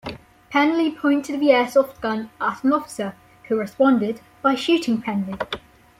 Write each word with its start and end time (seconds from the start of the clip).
Penley 0.49 0.89
pointed 0.89 1.39
the 1.39 1.49
Airsoft 1.49 2.01
gun 2.01 2.31
at 2.41 2.63
an 2.63 2.73
officer, 2.73 3.13
who 3.43 3.55
responded 3.59 4.19
by 4.41 4.55
shooting 4.55 4.99
Penley. 4.99 5.37